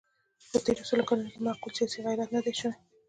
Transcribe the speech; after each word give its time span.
په 0.49 0.57
تېرو 0.65 0.83
سلو 0.89 1.07
کلونو 1.09 1.29
کې 1.33 1.39
معقول 1.45 1.71
سیاسي 1.77 1.99
غیرت 2.05 2.29
نه 2.35 2.41
دی 2.45 2.53
شوی. 2.59 2.73